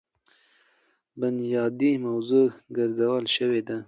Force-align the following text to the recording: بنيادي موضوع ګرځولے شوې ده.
بنيادي 1.19 1.91
موضوع 2.05 2.47
ګرځولے 2.75 3.29
شوې 3.35 3.61
ده. 3.67 3.77